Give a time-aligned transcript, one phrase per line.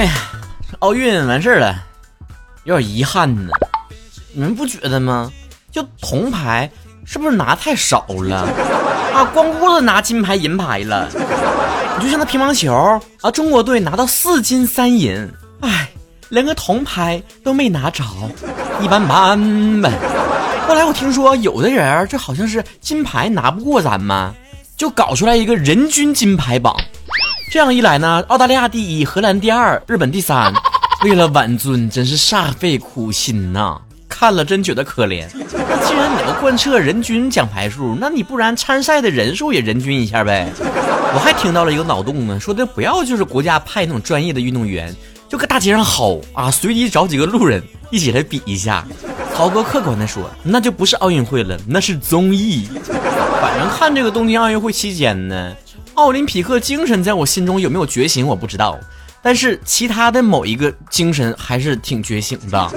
[0.00, 0.14] 哎呀，
[0.78, 1.76] 奥运完事儿了，
[2.64, 3.52] 有点遗憾呢。
[4.32, 5.30] 你们不觉得吗？
[5.70, 6.70] 就铜牌
[7.04, 8.48] 是不是拿太少了
[9.12, 9.22] 啊？
[9.34, 11.06] 光顾着拿金牌银牌了。
[11.98, 12.72] 你就像那乒乓球
[13.20, 15.30] 啊，中国队拿到四金三银，
[15.60, 15.90] 哎，
[16.30, 18.02] 连个铜牌都没拿着，
[18.80, 19.92] 一般般呗。
[20.66, 24.34] 后来我听说有的人这好像是金牌拿不过咱们，
[24.78, 26.74] 就搞出来一个人均金牌榜。
[27.50, 30.54] 这样一来呢，澳大利亚第一，荷兰第二，日本第三。
[31.02, 33.76] 为了挽尊，真是煞费苦心呐！
[34.08, 35.26] 看了真觉得可怜。
[35.34, 40.48] 那既然你要贯彻人均奖牌数，那你不然参赛的人数也人均一下呗？
[41.12, 44.94] 我还听到了一个脑洞呢，说的不要就是国家派那种专业的运动员，
[45.28, 47.60] 就搁大街上吼啊，随机找几个路人
[47.90, 48.86] 一起来比一下。
[49.34, 52.68] 曹哥客观的说，那就不是奥运会了，那是综艺。
[53.42, 55.52] 反正看这个东京奥运会期间呢。
[56.00, 58.74] 奥林匹克精神在我心中有没有觉醒，我不知道。
[59.20, 62.70] 但是其他的某一个精神还是挺觉醒的，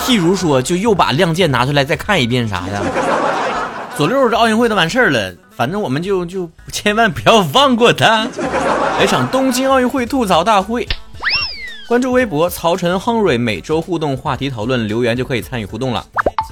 [0.00, 2.82] 譬如说，就又把《亮剑》拿出来再看一遍啥的。
[3.96, 8.28] 左六这奥运会都完事儿了，反正我们就就千万不要放过他。
[8.98, 10.86] 来场东京奥运会吐槽大会，
[11.88, 16.04] 关注微博曹晨亨瑞，每周互动话题讨论留言就可以参与互动了。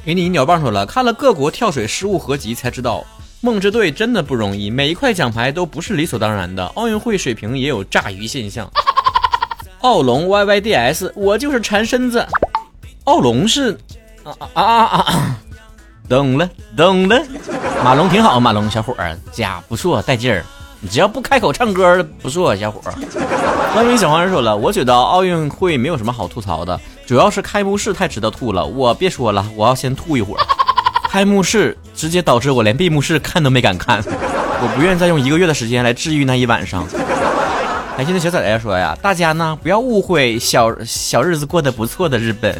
[0.03, 3.05] 给你一鸟棒说了，看了各国跳水失误合集才知道。
[3.43, 6.67] 梦之队真的不容易，每一块奖牌都不是理所当然的。
[6.75, 8.71] 奥运会水平也有炸鱼现象。
[9.81, 12.27] 奥龙 Y Y D S，我就是馋身子。
[13.05, 13.73] 奥龙是
[14.25, 15.39] 啊啊啊啊！
[16.07, 16.47] 懂了
[16.77, 17.19] 懂了，
[17.83, 20.45] 马龙挺好，马龙小伙儿家不错，带劲儿。
[20.81, 22.93] 你只要不开口唱歌，不错，小伙儿。
[23.75, 28.67] 万名小黄人说了，我觉得奥运会没有什么好吐槽的，主要是开幕式太值得吐了。
[28.67, 30.45] 我别说了，我要先吐一会儿。
[31.09, 36.87] 开幕式直接导致我连闭幕式看都没敢看， 我不愿再用一个月的时间来治愈那一晚上。
[37.95, 42.57] 开心的小崽崽说呀，大家呢不要误会，小小日子过得不错的日本，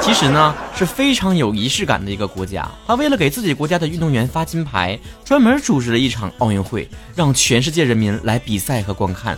[0.00, 2.64] 其实呢是非常有仪式感的一个国家。
[2.86, 9.36] 他为了给自己国家的运动员发金牌，专门组织了一场奥运会，让全世界人民来比赛和观看。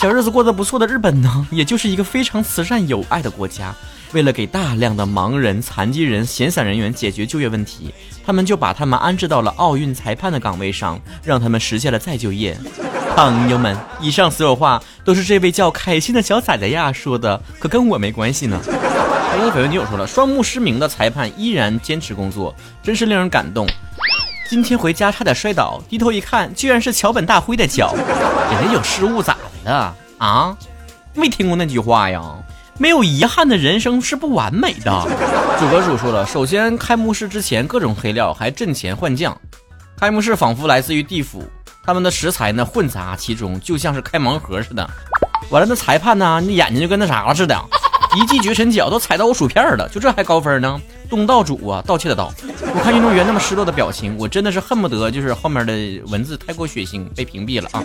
[0.00, 3.74] 小日子过得不错的日本呢，也就是一个非常慈善有爱的国家。
[4.12, 7.94] 为了给大量的盲人、残疾人、闲散人员解决就业问题，
[8.24, 12.58] 他们就把他们安置到了奥运裁判的岗位上，让他们实现了再就业。
[13.14, 18.60] 朋友们，以上所有话都是这位叫开心的小崽崽呀说的，可跟我没关系呢。
[19.30, 23.68] 还有绯闻女友说了，双目失明的裁判依然坚持工作，真是令人感动。
[24.48, 27.94] 今天回家差点摔倒，低头一看，居然是桥本大辉的脚。
[27.94, 30.56] 人家有失误咋的了啊？
[31.14, 32.20] 没听过那句话呀？
[32.80, 35.06] 没有遗憾的人生是不完美的。
[35.58, 39.38] 主播主说了，首先开幕式之前各种黑料还阵前换将，
[39.98, 41.44] 开幕式仿佛来自于地府，
[41.84, 44.88] 他们的食材呢混杂其中，就像是开盲盒似的。
[45.50, 47.54] 完了，那裁判呢，那眼睛就跟那啥似的。
[48.16, 50.80] 一记绝尘脚都踩到我薯片了，就这还高分呢？
[51.10, 52.32] 东道主啊，盗窃的盗。
[52.72, 55.72] 我看运动员那么失落的表情，我真的是恨不得就是后面的
[56.06, 57.82] 文字太过血腥，被屏蔽了啊！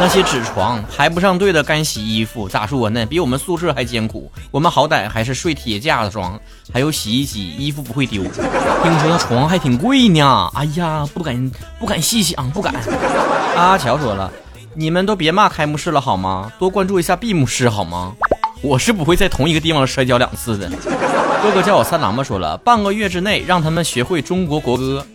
[0.00, 3.04] 那些纸床排不上队的干洗衣服，咋说呢？
[3.04, 4.32] 比我们宿舍还艰苦。
[4.50, 6.40] 我们好歹还是睡铁架子床，
[6.72, 8.22] 还有洗衣机，衣服不会丢。
[8.22, 12.74] 听说那床还挺贵呢，哎呀，不敢不敢细想，不敢。
[13.56, 14.32] 阿乔说了，
[14.72, 16.50] 你们都别骂开幕式了好吗？
[16.58, 18.14] 多关注一下闭幕式好吗？
[18.64, 20.70] 我是不会在同一个地方摔跤两次的。
[21.42, 25.06] 哥哥叫我三郎吧，说了半个月之内让他们学会中国国歌。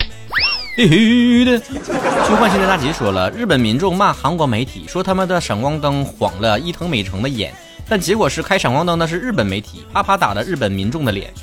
[0.75, 1.59] 必须的。
[1.59, 7.51] 虚幻星的大吉说了，日本民众骂韩国媒体，说他们的闪光灯晃了伊藤美诚的眼，
[7.89, 11.33] 但结果是开闪光灯的是日本媒体，啪啪打了日本民众的脸。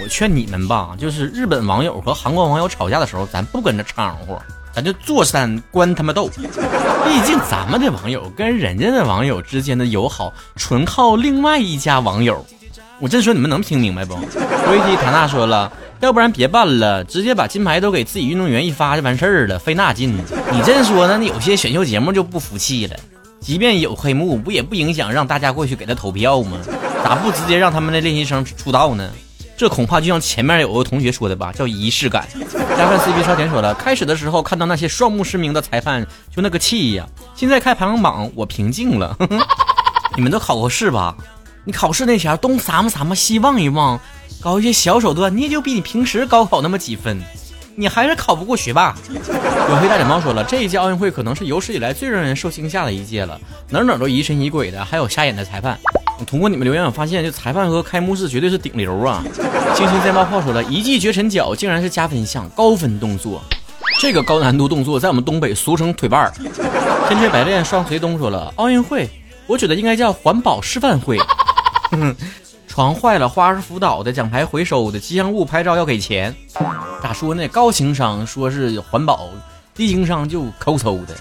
[0.00, 4.40] 我劝你们吧，就是日本网友和韩国网友吵架的时候，咱不跟着掺和。
[4.76, 12.44] 咱就坐山观他们斗，毕竟咱们的网友跟人家的网友之间的友好，纯靠另外一家网友。
[13.00, 14.12] 我真说你们能听明白不？
[14.12, 20.14] 瑞迪塔纳说了，要不然别办了，直接把金牌都给自己运动员一发就完事儿了，费那劲。
[20.52, 21.16] 你这说呢？
[21.16, 22.94] 那有些选秀节目就不服气了，
[23.40, 26.58] 即便有黑幕，不也不影响让大家过去给他投票吗？
[27.02, 29.08] 咋不直接让他们的练习生出道呢？
[29.56, 32.28] 这恐怕就像前面有个同学说的吧，叫仪式感。
[32.76, 37.06] 加上 CP 超甜说了，开始的时候看到那些双目失明的裁判，就那个气呀。
[37.34, 39.16] 现在开排行榜，我平静了。
[40.14, 41.16] 你们都考过试吧？
[41.64, 43.98] 你考试那前东撒么撒么西望一望，
[44.40, 47.18] 搞一些小手段，你也就比你平时高考那么几分，
[47.74, 48.94] 你还是考不过学霸。
[49.08, 55.78] 有黑大脸猫说了，这一届奥运会可能是有史以来最让人受惊吓的一届了，哪哪都疑神疑鬼的，还有瞎眼的裁判。
[56.24, 59.22] 通过你们留言，我发现就裁判和开幕式绝对是顶流啊！
[59.74, 63.42] 星星在冒泡说了一记绝尘脚，竟然是加分项高分动作。
[64.00, 66.32] 这个高难度动作在我们东北俗称腿绊儿。
[67.08, 69.08] 天吹百炼双随东说了，奥运会
[69.46, 71.18] 我觉得应该叫环保示范会。
[72.66, 76.34] 床坏了，花式辅导的，奖牌回收的，吉祥物拍照要给钱。
[77.02, 77.46] 咋说呢？
[77.48, 79.30] 高情商说是环保，
[79.76, 81.14] 低情商就抠搜的。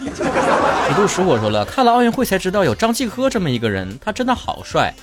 [0.89, 4.93] 一度实火说了，看了奥运会才知道有张继科这么一个人，他真的好帅。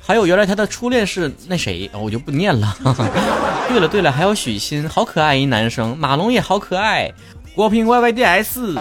[0.00, 2.74] 还有原来他的初恋是那谁，我就不念了。
[3.68, 5.96] 对了对了，还有许昕，好可爱一男生。
[5.98, 7.12] 马龙也好可爱。
[7.54, 8.74] 国乒 Y Y D S，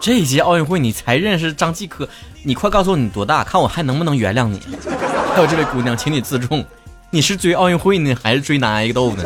[0.00, 2.08] 这一届奥运会你才认识张继科，
[2.42, 4.60] 你快告诉我你多大，看我还能不能原谅你。
[5.34, 6.64] 还有这位姑娘，请你自重，
[7.10, 9.22] 你是追奥运会呢，还是追男爱豆呢？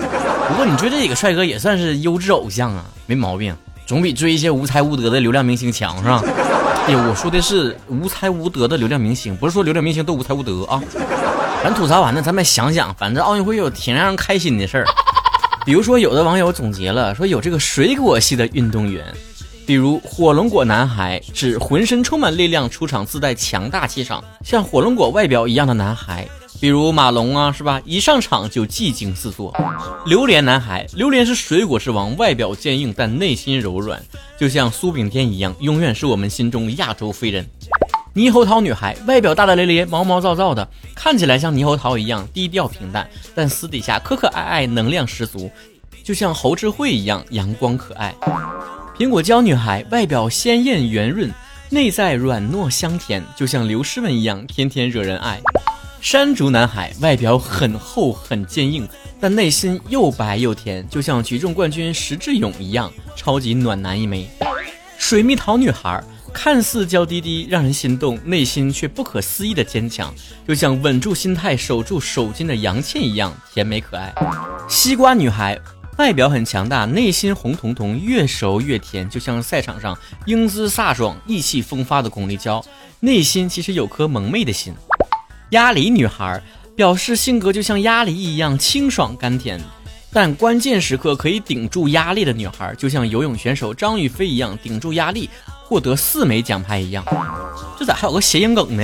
[0.49, 3.57] 不过你追这几个帅哥也算是优质偶像啊，没毛病，
[3.91, 6.23] 总比追一些无才无德的流量明星强，是吧？
[6.87, 10.81] 哎，我说的是无才无德的流量明星，不是说流量明星都无才无德啊。
[11.65, 14.87] 咱吐槽完了，咱们想想，反正奥运会有挺让人开心的事儿。
[15.67, 19.05] 比如说，有的网友总结了说，有这个水果系的运动员，
[19.67, 26.29] 比如火龙果男孩，指浑身充满力量，出场自带强大气场，像火龙果外表一样的男孩。
[26.61, 27.81] 比如马龙啊，是吧？
[27.87, 29.51] 一上场就技惊四座。
[30.05, 34.03] 榴莲男孩，榴莲是水果之王，外表坚硬但内心柔软，
[34.39, 37.49] 就像苏炳添一样，永远是我们心中亚洲飞人。
[38.15, 45.51] 猕猴桃女孩外表大大咧咧、毛毛躁躁的，看起来像猕猴桃一样低调平淡，但私底下可可爱爱、能量十足，
[46.05, 48.15] 就像侯智慧一样阳光可爱。
[48.99, 51.31] 苹果娇女孩外表鲜艳圆润，
[51.71, 55.41] 内在软糯香甜，就像刘诗雯一样天天惹人爱。
[56.01, 58.89] 山竹男孩外表很厚很坚硬，
[59.21, 64.29] 但内心又白又甜，就像举重冠军石智勇一样超级暖男一枚。
[64.99, 66.03] 水蜜桃女孩。
[66.33, 70.15] 看似娇滴滴，让人心动，内心却不可思议的坚强，
[70.47, 74.15] 就像稳住心态、守住手心的杨倩一样甜美可爱。
[74.69, 75.59] 西瓜女孩
[75.99, 82.65] 外表很强大，内心红彤彤，越熟越甜，就像赛场上英姿飒爽、意气风发的巩立姣，
[83.01, 84.73] 内心其实有颗萌妹的心。
[85.51, 86.41] 鸭梨女孩
[86.77, 89.61] 表示性格就像鸭梨一样清爽甘甜，
[90.13, 95.29] 但关键时刻可以顶住压力的女孩，就像游泳选手张雨霏一样顶住压力。
[95.65, 97.05] 获得四枚奖牌一样，
[97.79, 98.83] 这咋还有个谐音梗呢？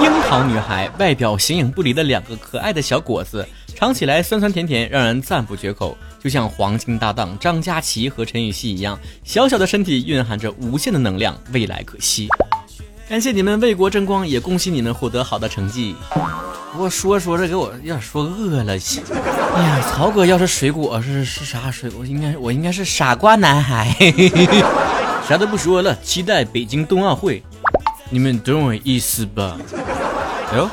[0.00, 3.44] 樱桃女孩外表形影不离的两个可爱的小果子，
[3.74, 5.98] 尝起来酸酸甜甜，让人赞不绝口。
[6.22, 12.28] 就像黄金搭档张佳琪和陈雨希一样，小小的身体蕴含着无限的能量，未来可期。
[13.08, 15.94] 感谢你们为国争光，也恭喜你们获得好的成绩。
[16.72, 18.72] 不过说说这给我有点说饿了。
[18.72, 22.04] 哎呀，曹哥要是水果是是啥水果？
[22.04, 23.94] 应该我应该是傻瓜男孩。
[25.28, 27.42] 啥都不说了，期待北京冬奥会，
[28.10, 29.56] 你们懂我意思吧？
[30.50, 30.68] 哎呦，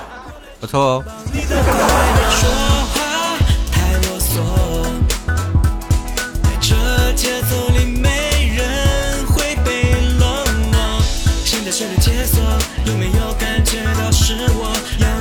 [0.59, 1.03] 不错哦。
[11.71, 12.43] 全力解锁
[12.85, 14.75] 有没有感觉到是我？
[14.99, 15.20] 要